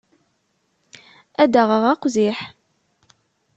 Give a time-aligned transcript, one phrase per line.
[1.41, 2.39] Ad d-aɣeɣ aqziḥ.